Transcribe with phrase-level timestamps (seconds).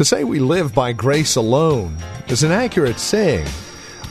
[0.00, 1.94] To say we live by grace alone
[2.28, 3.46] is an accurate saying,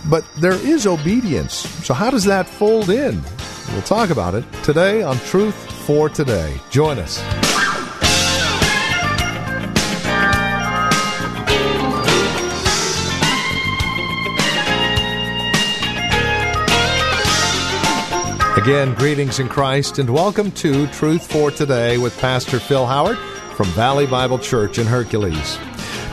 [0.07, 1.67] but there is obedience.
[1.83, 3.19] So, how does that fold in?
[3.71, 5.55] We'll talk about it today on Truth
[5.87, 6.61] for Today.
[6.69, 7.17] Join us.
[18.55, 23.17] Again, greetings in Christ and welcome to Truth for Today with Pastor Phil Howard
[23.55, 25.57] from Valley Bible Church in Hercules.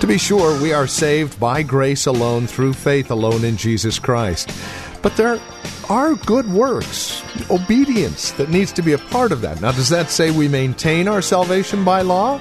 [0.00, 4.52] To be sure, we are saved by grace alone through faith alone in Jesus Christ.
[5.00, 5.40] But there
[5.88, 9.60] are good works, obedience that needs to be a part of that.
[9.62, 12.40] Now, does that say we maintain our salvation by law?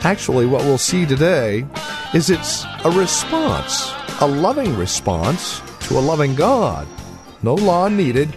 [0.00, 1.64] Actually, what we'll see today
[2.14, 6.88] is it's a response, a loving response to a loving God.
[7.42, 8.36] No law needed,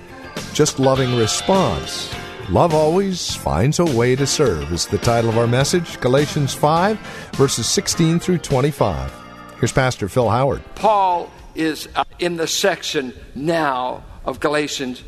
[0.53, 2.13] just loving response.
[2.49, 6.95] Love always finds a way to serve is the title of our message, Galatians 5,
[7.33, 9.11] verses 16 through 25.
[9.59, 10.61] Here's Pastor Phil Howard.
[10.75, 15.03] Paul is uh, in the section now of Galatians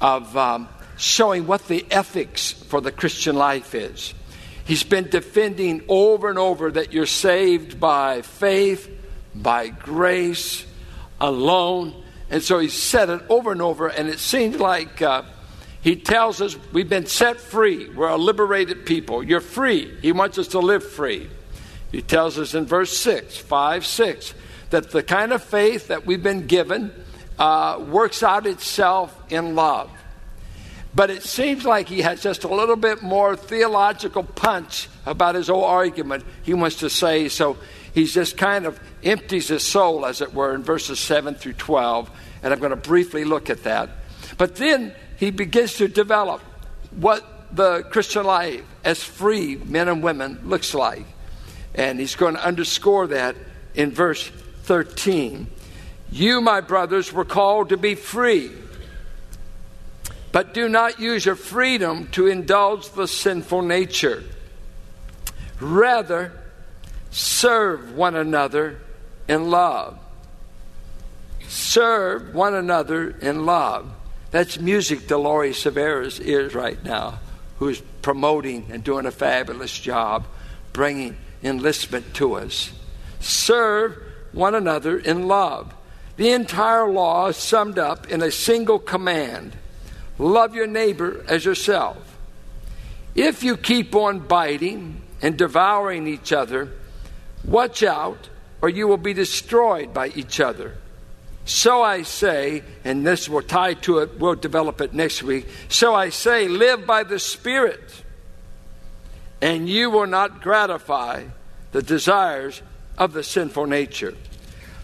[0.00, 4.14] of um, showing what the ethics for the Christian life is.
[4.64, 8.90] He's been defending over and over that you're saved by faith,
[9.34, 10.64] by grace
[11.20, 12.02] alone.
[12.30, 15.24] And so he said it over and over, and it seems like uh,
[15.82, 17.88] he tells us we've been set free.
[17.88, 19.22] We're a liberated people.
[19.22, 19.96] You're free.
[20.02, 21.30] He wants us to live free.
[21.92, 24.34] He tells us in verse 6, 5, 6,
[24.70, 26.92] that the kind of faith that we've been given
[27.38, 29.90] uh, works out itself in love.
[30.94, 35.48] But it seems like he has just a little bit more theological punch about his
[35.48, 37.28] whole argument he wants to say.
[37.28, 37.56] So
[37.94, 42.10] he's just kind of empties his soul, as it were, in verses 7 through 12.
[42.42, 43.90] And I'm going to briefly look at that.
[44.38, 46.40] But then he begins to develop
[46.92, 51.04] what the Christian life as free men and women looks like.
[51.74, 53.36] And he's going to underscore that
[53.74, 54.30] in verse
[54.62, 55.48] 13.
[56.10, 58.50] You, my brothers, were called to be free.
[60.30, 64.22] But do not use your freedom to indulge the sinful nature.
[65.60, 66.32] Rather,
[67.10, 68.78] serve one another
[69.26, 69.98] in love.
[71.48, 73.90] Serve one another in love.
[74.30, 77.20] That's music Dolores Severa's ears right now,
[77.58, 80.26] who's promoting and doing a fabulous job
[80.72, 82.70] bringing enlistment to us.
[83.20, 83.96] Serve
[84.32, 85.74] one another in love.
[86.16, 89.56] The entire law is summed up in a single command
[90.18, 91.96] love your neighbor as yourself.
[93.14, 96.72] If you keep on biting and devouring each other,
[97.44, 98.28] watch out,
[98.60, 100.74] or you will be destroyed by each other.
[101.48, 105.48] So I say, and this will tie to it, we'll develop it next week.
[105.70, 108.04] So I say, live by the Spirit,
[109.40, 111.24] and you will not gratify
[111.72, 112.60] the desires
[112.98, 114.14] of the sinful nature.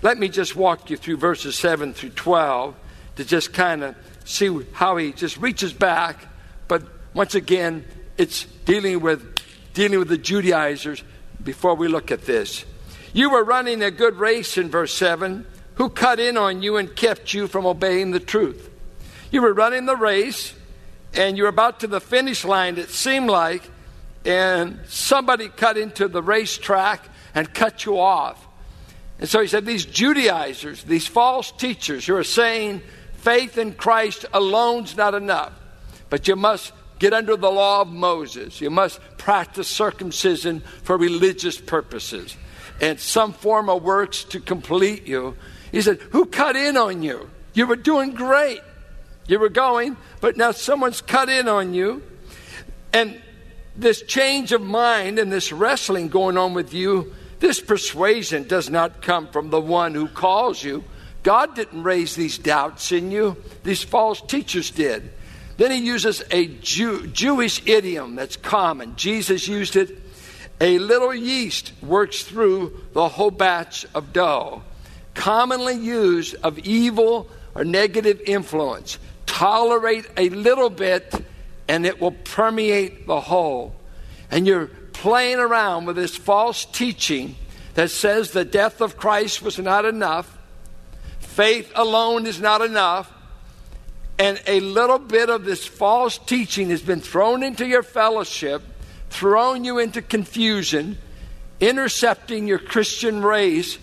[0.01, 2.75] Let me just walk you through verses 7 through 12
[3.17, 6.25] to just kind of see how he just reaches back.
[6.67, 6.83] But
[7.13, 7.85] once again,
[8.17, 9.39] it's dealing with
[9.75, 11.05] dealing with the Judaizers
[11.43, 12.65] before we look at this.
[13.13, 16.95] You were running a good race in verse 7 who cut in on you and
[16.95, 18.71] kept you from obeying the truth.
[19.31, 20.55] You were running the race
[21.15, 23.63] and you were about to the finish line, it seemed like,
[24.25, 27.01] and somebody cut into the racetrack
[27.35, 28.45] and cut you off.
[29.19, 32.83] And so he said, These Judaizers, these false teachers who are saying
[33.15, 35.53] faith in Christ alone's not enough,
[36.11, 38.61] but you must get under the law of Moses.
[38.61, 42.37] You must practice circumcision for religious purposes
[42.81, 45.37] and some form of works to complete you.
[45.75, 47.29] He said, Who cut in on you?
[47.53, 48.61] You were doing great.
[49.27, 52.01] You were going, but now someone's cut in on you.
[52.93, 53.21] And
[53.75, 59.03] this change of mind and this wrestling going on with you, this persuasion does not
[59.03, 60.85] come from the one who calls you.
[61.25, 65.11] God didn't raise these doubts in you, these false teachers did.
[65.57, 68.95] Then he uses a Jew, Jewish idiom that's common.
[68.95, 69.99] Jesus used it.
[70.61, 74.63] A little yeast works through the whole batch of dough
[75.15, 78.99] commonly used of evil or negative influence.
[79.27, 81.25] Tolerate a little bit
[81.69, 83.75] and it will permeate the whole.
[84.31, 87.37] And you're playing around with this false teaching
[87.75, 90.39] that says the death of Christ was not enough,
[91.19, 93.13] faith alone is not enough,
[94.19, 98.63] and a little bit of this false teaching has been thrown into your fellowship,
[99.11, 100.99] thrown you into confusion,
[101.59, 103.79] intercepting your Christian race,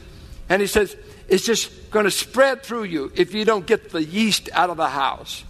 [0.47, 0.95] and he says,
[1.31, 4.75] it's just going to spread through you if you don't get the yeast out of
[4.75, 5.45] the house.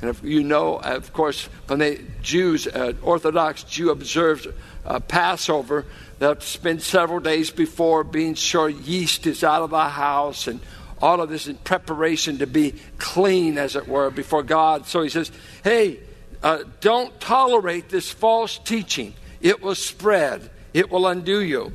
[0.00, 4.46] And if you know, of course, when the Jews, uh, Orthodox Jew observes
[4.86, 5.84] uh, Passover,
[6.18, 10.58] they'll spend several days before being sure yeast is out of the house and
[11.02, 14.86] all of this in preparation to be clean, as it were, before God.
[14.86, 15.30] So he says,
[15.62, 15.98] hey,
[16.42, 19.12] uh, don't tolerate this false teaching.
[19.42, 21.74] It will spread, it will undo you.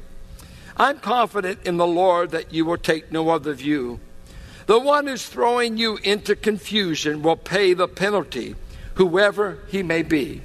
[0.82, 4.00] I'm confident in the Lord that you will take no other view.
[4.66, 8.56] The one who's throwing you into confusion will pay the penalty,
[8.96, 10.42] whoever he may be.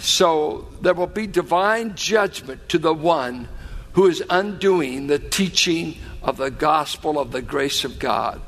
[0.00, 3.46] So there will be divine judgment to the one
[3.92, 8.40] who is undoing the teaching of the gospel of the grace of God.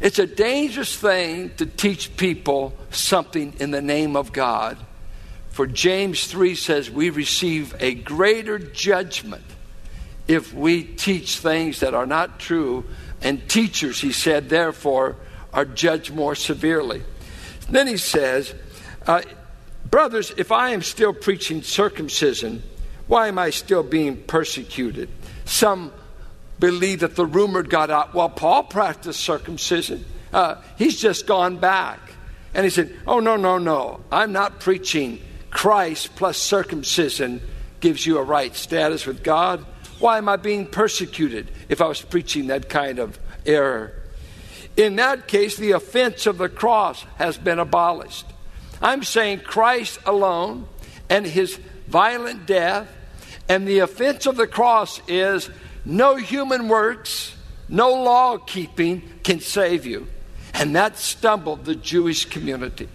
[0.00, 4.76] It's a dangerous thing to teach people something in the name of God.
[5.48, 9.44] For James 3 says we receive a greater judgment
[10.32, 12.84] if we teach things that are not true.
[13.20, 15.16] And teachers, he said, therefore,
[15.52, 17.02] are judged more severely.
[17.68, 18.54] Then he says,
[19.06, 19.22] uh,
[19.88, 22.62] Brothers, if I am still preaching circumcision,
[23.08, 25.10] why am I still being persecuted?
[25.44, 25.92] Some
[26.58, 28.14] believe that the rumor got out.
[28.14, 30.06] Well, Paul practiced circumcision.
[30.32, 32.00] Uh, he's just gone back.
[32.54, 34.00] And he said, Oh, no, no, no.
[34.10, 35.20] I'm not preaching
[35.50, 37.42] Christ plus circumcision
[37.80, 39.66] gives you a right status with God.
[40.02, 43.92] Why am I being persecuted if I was preaching that kind of error?
[44.76, 48.26] In that case, the offense of the cross has been abolished.
[48.82, 50.66] I'm saying Christ alone
[51.08, 51.56] and his
[51.86, 52.88] violent death,
[53.48, 55.48] and the offense of the cross is
[55.84, 57.36] no human works,
[57.68, 60.08] no law keeping can save you.
[60.52, 62.88] And that stumbled the Jewish community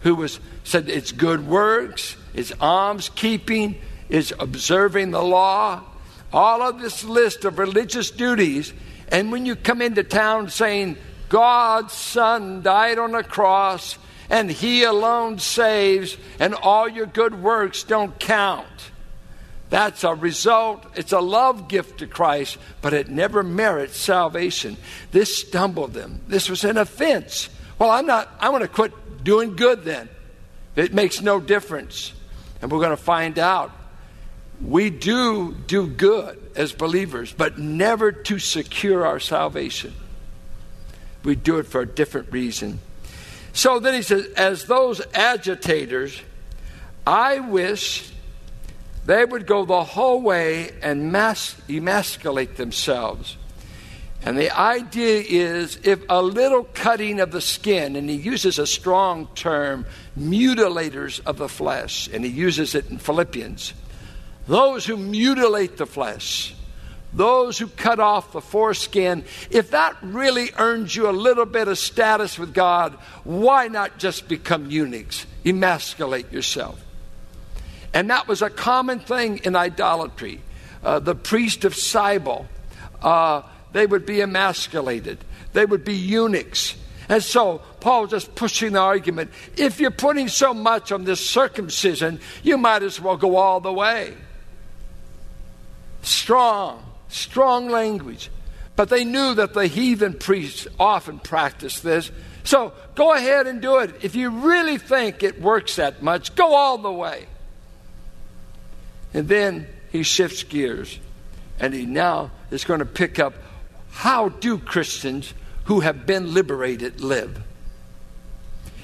[0.00, 3.74] who was said it's good works, it's alms keeping,
[4.08, 5.82] it's observing the law,
[6.32, 8.72] all of this list of religious duties.
[9.08, 10.96] And when you come into town saying,
[11.28, 13.98] God's Son died on a cross
[14.28, 18.66] and He alone saves, and all your good works don't count.
[19.70, 20.84] That's a result.
[20.96, 24.76] It's a love gift to Christ, but it never merits salvation.
[25.12, 26.20] This stumbled them.
[26.26, 27.48] This was an offense.
[27.78, 28.92] Well, I'm not, I'm going to quit
[29.24, 30.08] doing good then.
[30.76, 32.12] It makes no difference.
[32.60, 33.72] And we're going to find out
[34.60, 39.94] we do do good as believers, but never to secure our salvation.
[41.24, 42.80] We do it for a different reason.
[43.52, 46.20] So then he says, as those agitators,
[47.06, 48.12] I wish
[49.06, 53.36] they would go the whole way and mas- emasculate themselves.
[54.22, 58.66] And the idea is if a little cutting of the skin, and he uses a
[58.66, 59.86] strong term,
[60.18, 63.72] mutilators of the flesh, and he uses it in Philippians
[64.50, 66.52] those who mutilate the flesh,
[67.12, 71.78] those who cut off the foreskin, if that really earns you a little bit of
[71.78, 75.24] status with God, why not just become eunuchs?
[75.44, 76.84] Emasculate yourself.
[77.94, 80.40] And that was a common thing in idolatry.
[80.82, 82.48] Uh, the priest of Cybele,
[83.02, 85.18] uh, they would be emasculated,
[85.52, 86.74] they would be eunuchs.
[87.08, 92.18] And so Paul just pushing the argument if you're putting so much on this circumcision,
[92.42, 94.14] you might as well go all the way.
[96.02, 98.30] Strong, strong language.
[98.76, 102.10] But they knew that the heathen priests often practiced this.
[102.44, 103.94] So go ahead and do it.
[104.02, 107.26] If you really think it works that much, go all the way.
[109.12, 110.98] And then he shifts gears
[111.58, 113.34] and he now is going to pick up
[113.90, 117.42] how do Christians who have been liberated live?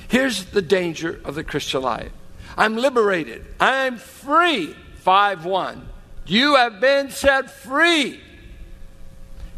[0.09, 2.13] Here's the danger of the Christian life
[2.57, 4.75] I'm liberated, I'm free.
[5.01, 5.89] 5 1.
[6.26, 8.21] You have been set free.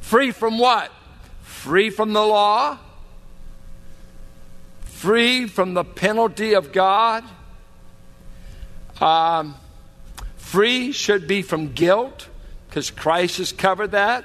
[0.00, 0.92] Free from what?
[1.42, 2.78] Free from the law?
[4.84, 7.24] Free from the penalty of God?
[9.00, 9.54] Um,
[10.36, 12.28] free should be from guilt
[12.68, 14.24] because Christ has covered that.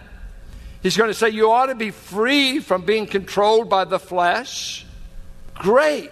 [0.81, 4.85] He's going to say you ought to be free from being controlled by the flesh.
[5.55, 6.11] Great.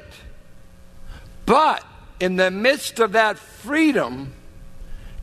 [1.45, 1.83] But
[2.19, 4.33] in the midst of that freedom,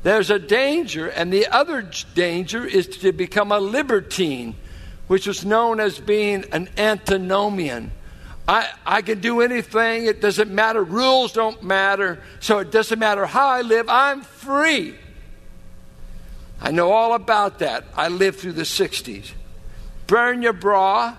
[0.03, 4.55] there's a danger, and the other danger is to become a libertine,
[5.09, 7.91] which is known as being an antinomian.
[8.47, 13.27] I, I can do anything, it doesn't matter, rules don't matter, so it doesn't matter
[13.27, 14.95] how I live, I'm free.
[16.61, 17.85] I know all about that.
[17.95, 19.31] I lived through the 60s.
[20.07, 21.17] Burn your bra,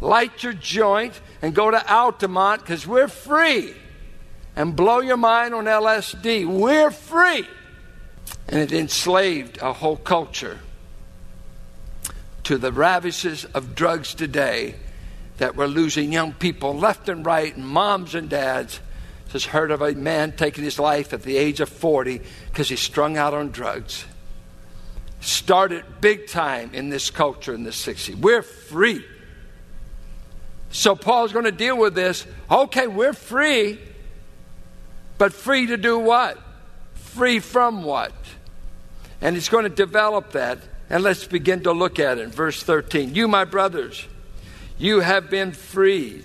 [0.00, 3.74] light your joint, and go to Altamont because we're free.
[4.56, 6.46] And blow your mind on LSD.
[6.46, 7.46] We're free.
[8.50, 10.58] And it enslaved a whole culture
[12.44, 14.74] to the ravages of drugs today
[15.38, 18.80] that we're losing young people left and right, and moms and dads.
[19.30, 22.80] Just heard of a man taking his life at the age of 40 because he's
[22.80, 24.04] strung out on drugs.
[25.20, 28.16] Started big time in this culture in the 60s.
[28.16, 29.04] We're free.
[30.72, 32.26] So Paul's going to deal with this.
[32.50, 33.78] Okay, we're free,
[35.18, 36.38] but free to do what?
[36.94, 38.12] Free from what?
[39.20, 40.58] And he's going to develop that.
[40.88, 42.28] And let's begin to look at it.
[42.28, 43.14] Verse 13.
[43.14, 44.06] You, my brothers,
[44.78, 46.24] you have been freed.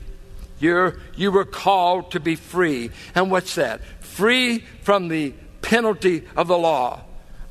[0.59, 2.91] You're, you were called to be free.
[3.13, 3.81] And what's that?
[3.99, 7.01] Free from the penalty of the law.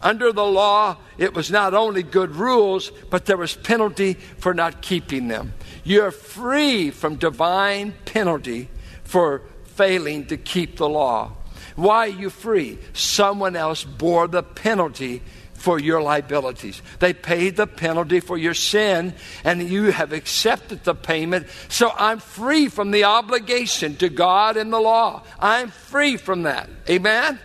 [0.01, 4.83] Under the law, it was not only good rules, but there was penalty for not
[4.83, 5.55] keeping them.
[5.83, 8.69] You're free from divine penalty
[9.05, 11.33] for failing to keep the law.
[11.77, 12.79] Why are you free?
[12.93, 15.23] Someone else bore the penalty
[15.55, 16.83] for your liabilities.
[16.99, 19.15] They paid the penalty for your sin,
[19.45, 21.47] and you have accepted the payment.
[21.69, 25.23] So I'm free from the obligation to God and the law.
[25.41, 26.69] I'm free from that.
[26.89, 27.39] Amen?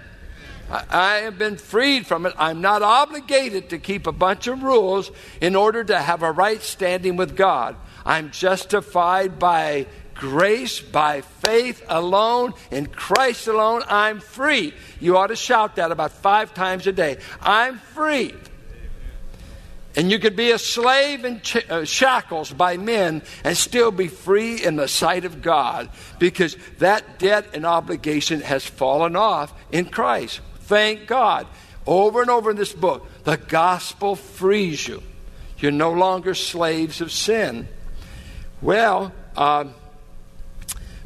[0.70, 2.34] I have been freed from it.
[2.38, 6.62] I'm not obligated to keep a bunch of rules in order to have a right
[6.62, 7.76] standing with God.
[8.06, 9.88] I'm justified by
[10.20, 14.74] grace by faith alone, in Christ alone, I'm free.
[15.00, 17.18] You ought to shout that about five times a day.
[17.42, 18.36] I'm free.
[19.96, 24.08] And you could be a slave in ch- uh, shackles by men and still be
[24.08, 29.86] free in the sight of God because that debt and obligation has fallen off in
[29.86, 30.42] Christ.
[30.62, 31.48] Thank God.
[31.88, 35.02] Over and over in this book, the gospel frees you.
[35.58, 37.68] You're no longer slaves of sin.
[38.62, 39.74] Well, um,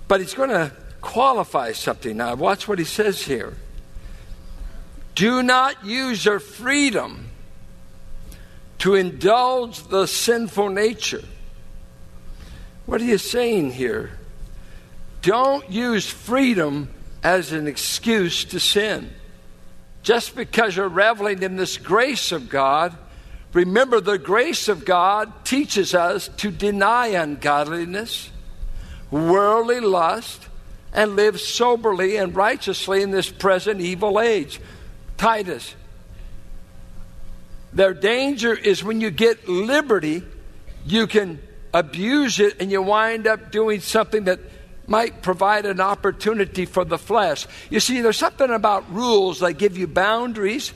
[0.07, 2.35] but he's going to qualify something now.
[2.35, 3.55] Watch what he says here.
[5.15, 7.29] Do not use your freedom
[8.79, 11.23] to indulge the sinful nature.
[12.85, 14.11] What are you saying here?
[15.21, 16.89] Don't use freedom
[17.23, 19.09] as an excuse to sin.
[20.01, 22.93] Just because you're reveling in this grace of God,
[23.53, 28.29] remember the grace of God teaches us to deny ungodliness
[29.13, 30.47] worldly lust,
[30.91, 34.59] and live soberly and righteously in this present evil age.
[35.17, 35.75] Titus.
[37.71, 40.23] Their danger is when you get liberty,
[40.85, 41.39] you can
[41.73, 44.39] abuse it and you wind up doing something that
[44.85, 47.47] might provide an opportunity for the flesh.
[47.69, 50.73] You see, there's something about rules that give you boundaries,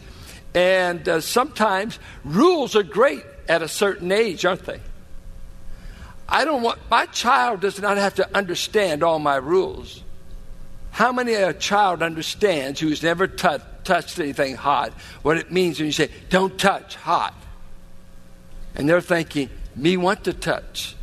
[0.56, 4.80] and uh, sometimes rules are great at a certain age, aren't they?
[6.30, 10.04] I don't want, my child does not have to understand all my rules.
[10.92, 13.48] How many a child understands who's never t-
[13.84, 17.34] touched anything hot what it means when you say, don't touch hot?
[18.76, 20.96] And they're thinking, me want to touch.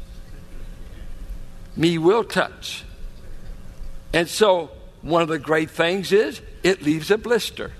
[1.77, 2.85] Me will touch.
[4.13, 4.71] And so,
[5.03, 7.73] one of the great things is it leaves a blister.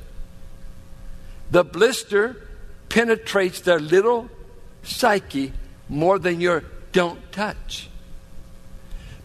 [1.51, 2.49] The blister
[2.89, 4.31] penetrates their little
[4.83, 5.53] psyche
[5.89, 7.91] more than your don't touch.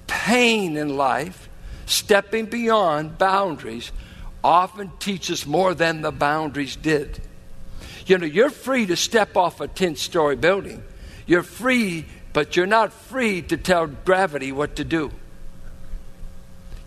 [0.07, 1.47] Pain in life,
[1.85, 3.93] stepping beyond boundaries,
[4.43, 7.21] often teaches more than the boundaries did.
[8.05, 10.83] You know, you're free to step off a 10 story building.
[11.27, 15.11] You're free, but you're not free to tell gravity what to do.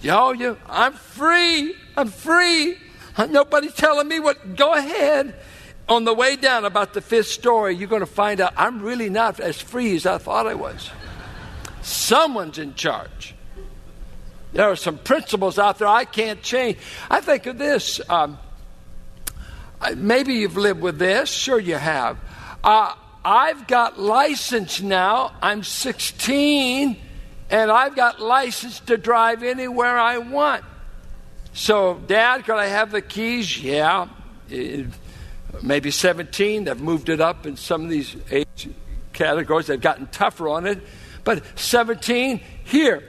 [0.00, 1.76] Yo, you, I'm free.
[1.96, 2.76] I'm free.
[3.30, 4.56] Nobody's telling me what.
[4.56, 5.34] Go ahead
[5.92, 9.10] on the way down about the fifth story, you're going to find out I'm really
[9.10, 10.90] not as free as I thought I was.
[11.82, 13.34] Someone's in charge.
[14.52, 16.78] There are some principles out there I can't change.
[17.10, 18.00] I think of this.
[18.08, 18.38] Um,
[19.96, 21.30] maybe you've lived with this.
[21.30, 22.18] Sure, you have.
[22.64, 22.94] Uh,
[23.24, 25.32] I've got license now.
[25.42, 26.96] I'm 16,
[27.50, 30.64] and I've got license to drive anywhere I want.
[31.54, 33.62] So, Dad, could I have the keys?
[33.62, 34.08] Yeah
[35.60, 36.64] maybe 17.
[36.64, 38.68] They've moved it up in some of these age
[39.12, 39.66] categories.
[39.66, 40.80] They've gotten tougher on it.
[41.24, 43.02] But 17, here,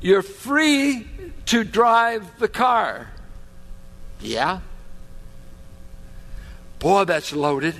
[0.00, 1.06] you're free
[1.46, 3.10] to drive the car.
[4.20, 4.60] Yeah?
[6.78, 7.74] Boy, that's loaded.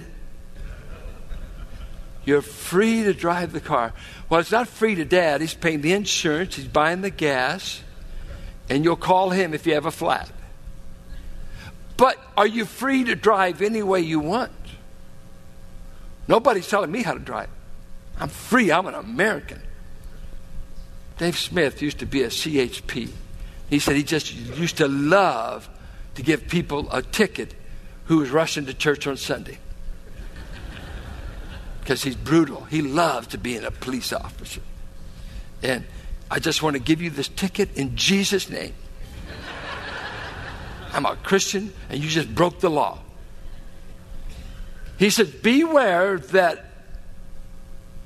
[2.25, 3.93] You're free to drive the car.
[4.29, 5.41] Well, it's not free to dad.
[5.41, 7.83] He's paying the insurance, he's buying the gas,
[8.69, 10.31] and you'll call him if you have a flat.
[12.01, 14.53] But are you free to drive any way you want?
[16.27, 17.51] Nobody's telling me how to drive.
[18.19, 18.73] I'm free.
[18.73, 19.61] I'm an American.
[21.19, 23.11] Dave Smith used to be a CHP.
[23.69, 25.69] He said he just used to love
[26.15, 27.53] to give people a ticket
[28.07, 29.59] who was rushing to church on Sunday.
[31.81, 32.65] Because he's brutal.
[32.65, 34.63] He loves to be in a police officer.
[35.63, 35.85] And
[36.31, 38.73] I just want to give you this ticket in Jesus' name.
[40.93, 42.99] I'm a Christian, and you just broke the law.
[44.99, 46.67] He says, Beware that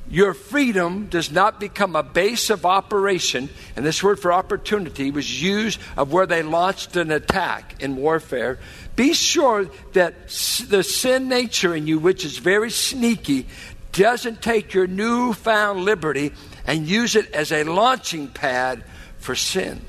[0.09, 3.49] your freedom does not become a base of operation.
[3.75, 8.59] And this word for opportunity was used of where they launched an attack in warfare.
[8.97, 9.65] Be sure
[9.95, 10.29] that
[10.69, 13.47] the sin nature in you, which is very sneaky,
[13.93, 16.33] doesn't take your newfound liberty
[16.67, 18.85] and use it as a launching pad
[19.19, 19.81] for sin,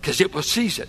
[0.00, 0.88] because it will seize it.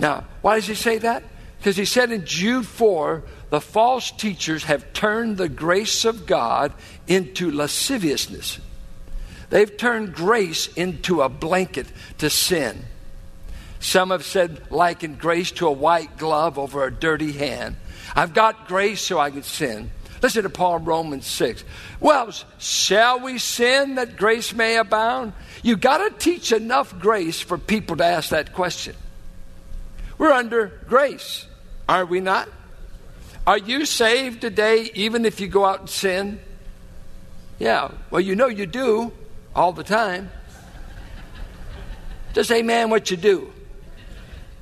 [0.00, 1.22] Now, why does he say that?
[1.58, 6.72] Because he said in Jude 4, the false teachers have turned the grace of God
[7.06, 8.60] into lasciviousness.
[9.50, 11.86] They've turned grace into a blanket
[12.18, 12.84] to sin.
[13.78, 17.76] Some have said, liken grace to a white glove over a dirty hand.
[18.14, 19.90] I've got grace so I can sin.
[20.22, 21.64] Listen to Paul Romans 6.
[21.98, 25.32] Well, shall we sin that grace may abound?
[25.62, 28.94] You've got to teach enough grace for people to ask that question.
[30.20, 31.46] We're under grace,
[31.88, 32.46] are we not?
[33.46, 36.40] Are you saved today even if you go out and sin?
[37.58, 39.12] Yeah, well, you know you do
[39.56, 40.30] all the time.
[42.34, 43.50] Just amen what you do.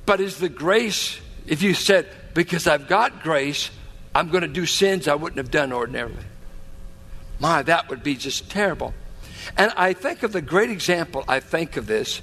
[0.05, 3.69] But is the grace, if you said, because I've got grace,
[4.15, 6.23] I'm going to do sins I wouldn't have done ordinarily.
[7.37, 8.93] My, that would be just terrible.
[9.57, 12.21] And I think of the great example I think of this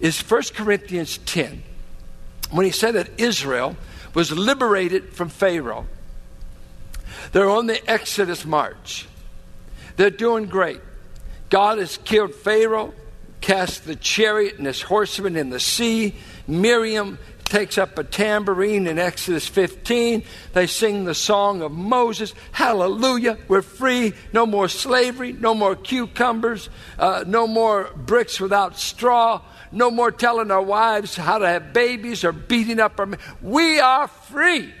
[0.00, 1.64] is 1 Corinthians 10,
[2.50, 3.76] when he said that Israel
[4.14, 5.86] was liberated from Pharaoh.
[7.32, 9.06] They're on the Exodus march.
[9.96, 10.80] They're doing great.
[11.50, 12.94] God has killed Pharaoh,
[13.40, 16.14] cast the chariot and his horsemen in the sea.
[16.46, 20.22] Miriam takes up a tambourine in Exodus 15.
[20.52, 22.34] They sing the song of Moses.
[22.52, 23.38] Hallelujah.
[23.48, 24.12] We're free.
[24.32, 25.32] No more slavery.
[25.32, 26.68] No more cucumbers.
[26.98, 29.42] Uh, no more bricks without straw.
[29.72, 33.20] No more telling our wives how to have babies or beating up our men.
[33.42, 34.72] We are free.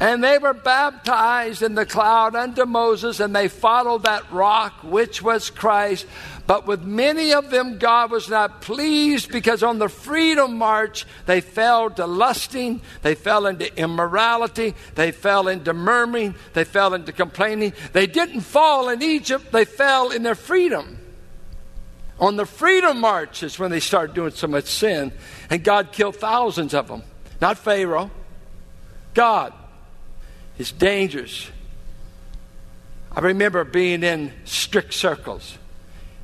[0.00, 5.20] And they were baptized in the cloud unto Moses, and they followed that rock, which
[5.20, 6.06] was Christ.
[6.46, 11.42] But with many of them, God was not pleased because on the freedom march, they
[11.42, 17.74] fell to lusting, they fell into immorality, they fell into murmuring, they fell into complaining.
[17.92, 20.98] They didn't fall in Egypt, they fell in their freedom.
[22.18, 25.12] On the freedom march is when they started doing so much sin,
[25.50, 27.02] and God killed thousands of them.
[27.38, 28.10] Not Pharaoh,
[29.12, 29.52] God.
[30.60, 31.48] It's dangerous.
[33.10, 35.56] I remember being in strict circles.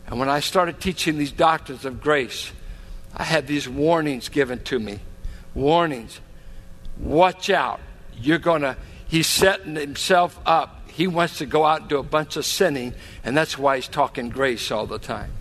[0.06, 2.52] And when I started teaching these doctrines of grace,
[3.16, 4.98] I had these warnings given to me.
[5.54, 6.20] Warnings.
[6.98, 7.80] Watch out.
[8.20, 8.76] You're going to,
[9.08, 10.82] he's setting himself up.
[10.90, 12.92] He wants to go out and do a bunch of sinning,
[13.24, 15.32] and that's why he's talking grace all the time.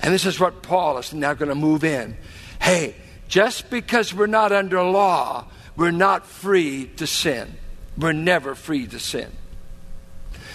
[0.00, 2.16] And this is what Paul is now going to move in.
[2.60, 2.96] Hey,
[3.28, 5.46] just because we're not under law
[5.78, 7.54] we're not free to sin.
[7.96, 9.30] We're never free to sin.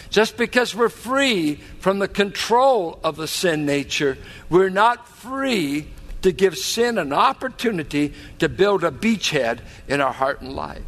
[0.09, 4.17] Just because we're free from the control of the sin nature,
[4.49, 5.87] we're not free
[6.23, 10.83] to give sin an opportunity to build a beachhead in our heart and life.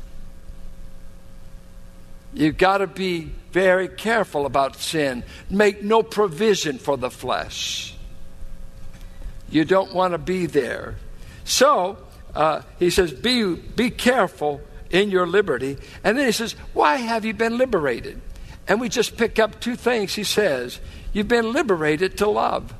[2.34, 5.24] You've got to be very careful about sin.
[5.50, 7.96] Make no provision for the flesh.
[9.50, 10.96] You don't want to be there.
[11.46, 12.05] So,
[12.36, 15.78] uh, he says, be, be careful in your liberty.
[16.04, 18.22] And then he says, Why have you been liberated?
[18.68, 20.80] And we just pick up two things he says.
[21.14, 22.74] You've been liberated to love.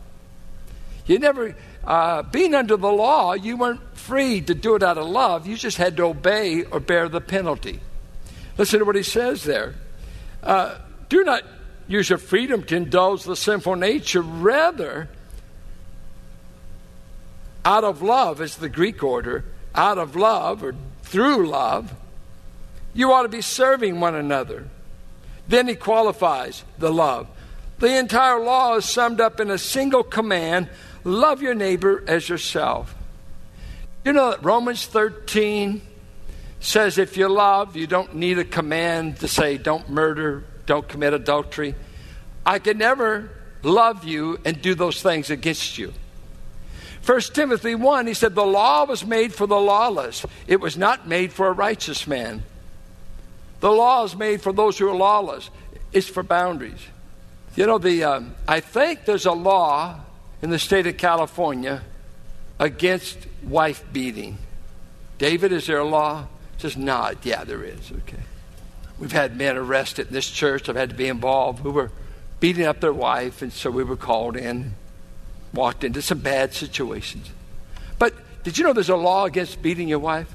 [1.06, 5.08] You never, uh, being under the law, you weren't free to do it out of
[5.08, 5.46] love.
[5.46, 7.80] You just had to obey or bear the penalty.
[8.58, 9.76] Listen to what he says there.
[10.42, 10.78] Uh,
[11.10, 11.44] do not
[11.88, 14.22] use your freedom to indulge the sinful nature.
[14.22, 15.10] Rather,
[17.66, 21.94] out of love is the Greek order, out of love or through love,
[22.94, 24.68] you ought to be serving one another.
[25.48, 27.28] Then he qualifies the love.
[27.80, 30.70] The entire law is summed up in a single command
[31.04, 32.96] love your neighbor as yourself.
[34.06, 35.82] You know that Romans 13
[36.60, 41.14] says if you love, you don't need a command to say don't murder, don't commit
[41.14, 41.76] adultery.
[42.46, 43.30] I can never
[43.62, 45.94] love you and do those things against you.
[47.06, 51.08] 1 Timothy 1, he said, The law was made for the lawless, it was not
[51.08, 52.44] made for a righteous man.
[53.60, 55.50] The law is made for those who are lawless.
[55.92, 56.82] It's for boundaries.
[57.56, 60.02] You know, the um, I think there's a law
[60.42, 61.82] in the state of California
[62.60, 64.38] against wife beating.
[65.18, 66.28] David, is there a law?
[66.58, 67.20] Just nod.
[67.24, 67.92] Yeah, there is.
[67.92, 68.24] Okay.
[69.00, 70.68] We've had men arrested in this church.
[70.68, 71.92] I've had to be involved who were
[72.40, 74.74] beating up their wife, and so we were called in,
[75.56, 77.32] walked into some bad situations.
[77.98, 78.14] But
[78.44, 80.34] did you know there's a law against beating your wife?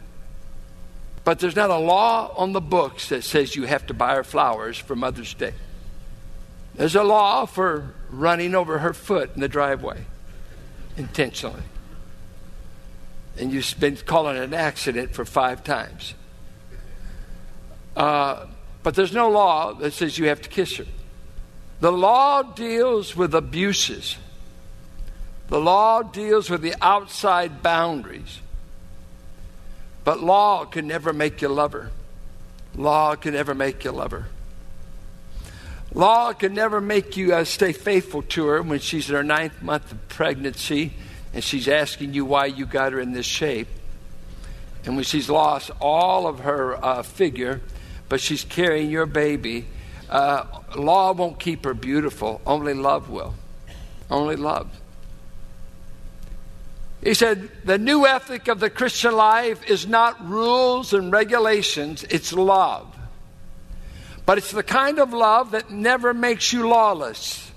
[1.24, 4.24] But there's not a law on the books that says you have to buy her
[4.24, 5.52] flowers for Mother's Day.
[6.74, 10.04] There's a law for running over her foot in the driveway
[10.96, 11.62] intentionally.
[13.38, 16.14] And you've been calling it an accident for five times.
[17.96, 18.46] Uh,
[18.82, 20.86] but there's no law that says you have to kiss her.
[21.80, 24.16] The law deals with abuses.
[25.50, 28.40] The law deals with the outside boundaries.
[30.04, 31.90] But law can never make you love her.
[32.76, 34.26] Law can never make you love her.
[35.92, 39.60] Law can never make you uh, stay faithful to her when she's in her ninth
[39.60, 40.92] month of pregnancy
[41.34, 43.66] and she's asking you why you got her in this shape.
[44.84, 47.60] And when she's lost all of her uh, figure,
[48.08, 49.66] but she's carrying your baby,
[50.08, 50.44] uh,
[50.76, 52.40] law won't keep her beautiful.
[52.46, 53.34] Only love will.
[54.08, 54.70] Only love.
[57.02, 62.32] He said, the new ethic of the Christian life is not rules and regulations, it's
[62.32, 62.94] love.
[64.26, 67.50] But it's the kind of love that never makes you lawless.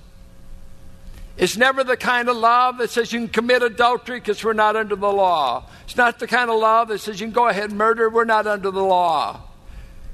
[1.36, 4.76] It's never the kind of love that says you can commit adultery because we're not
[4.76, 5.66] under the law.
[5.84, 8.24] It's not the kind of love that says you can go ahead and murder, we're
[8.24, 9.42] not under the law.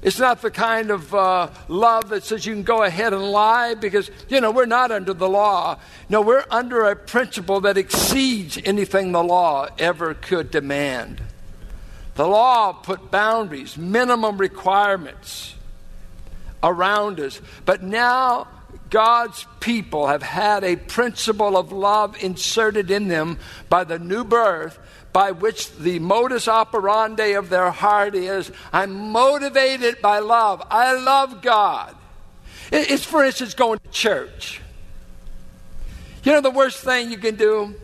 [0.02, 3.74] It's not the kind of uh, love that says you can go ahead and lie
[3.74, 5.78] because, you know, we're not under the law.
[6.08, 11.22] No, we're under a principle that exceeds anything the law ever could demand.
[12.16, 15.56] The law put boundaries, minimum requirements
[16.64, 17.42] around us.
[17.66, 18.48] But now
[18.90, 24.80] God's people have had a principle of love inserted in them by the new birth
[25.12, 30.66] by which the modus operandi of their heart is I'm motivated by love.
[30.70, 31.96] I love God.
[32.72, 34.62] It's, for instance, going to church.
[36.24, 37.76] You know, the worst thing you can do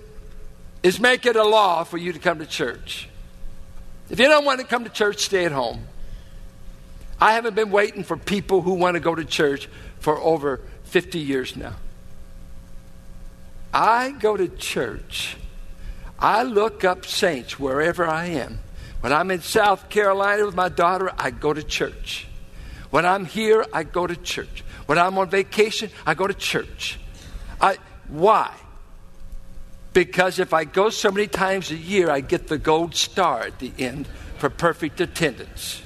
[0.84, 3.10] is make it a law for you to come to church.
[4.10, 5.88] If you don't want to come to church, stay at home.
[7.20, 9.68] I haven't been waiting for people who want to go to church
[10.00, 11.74] for over 50 years now.
[13.74, 15.38] I go to church
[16.20, 18.60] I look up saints wherever I am.
[19.02, 22.28] When I'm in South Carolina with my daughter, I go to church.
[22.90, 24.64] When I'm here, I go to church.
[24.86, 27.00] When I'm on vacation, I go to church.
[27.60, 28.54] I, why?
[29.94, 33.60] Because if I go so many times a year, I get the gold star at
[33.60, 35.82] the end for perfect attendance.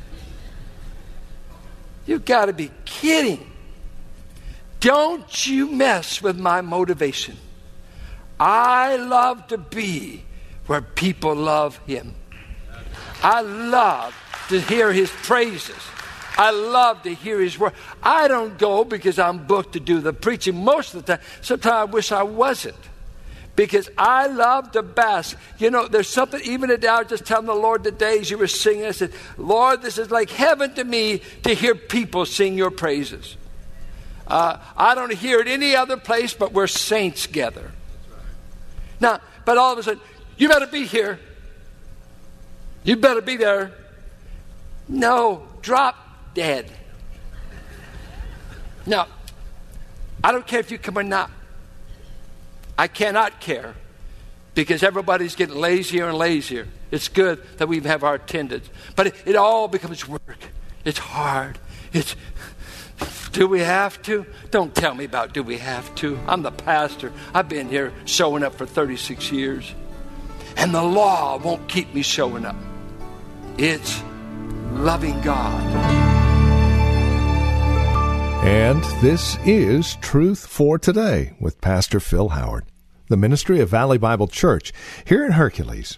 [2.06, 3.52] You've got to be kidding.
[4.80, 7.38] Don't you mess with my motivation.
[8.40, 10.24] I love to be
[10.68, 12.16] where people love Him.
[13.22, 14.16] I love
[14.50, 15.76] to hear His praises.
[16.38, 17.74] I love to hear His word.
[18.02, 21.26] I don't go because I'm booked to do the preaching most of the time.
[21.42, 22.78] Sometimes I wish I wasn't
[23.58, 25.38] because I love to bask.
[25.58, 28.38] You know, there's something, even today, I was just telling the Lord today as you
[28.38, 32.58] were singing, I said, Lord, this is like heaven to me to hear people sing
[32.58, 33.36] your praises.
[34.26, 37.74] Uh, I don't hear it any other place but where saints gather.
[39.00, 40.02] Now, but all of a sudden,
[40.38, 41.20] you better be here.
[42.84, 43.72] You better be there.
[44.88, 45.96] No, drop
[46.34, 46.72] dead.
[48.86, 49.08] Now,
[50.24, 51.30] I don't care if you come or not.
[52.78, 53.76] I cannot care
[54.56, 56.68] because everybody's getting lazier and lazier.
[56.92, 60.40] It's good that we have our attendance, but it, it all becomes work.
[60.86, 61.60] It's hard.
[61.94, 62.16] It's
[63.32, 64.26] do we have to?
[64.52, 66.20] Don't tell me about do we have to.
[66.28, 67.12] I'm the pastor.
[67.34, 69.74] I've been here showing up for 36 years.
[70.58, 72.56] And the law won't keep me showing up.
[73.58, 74.04] It's
[74.72, 75.64] loving God.
[78.44, 82.66] And this is Truth for Today with Pastor Phil Howard,
[83.10, 84.74] the ministry of Valley Bible Church
[85.06, 85.98] here in Hercules.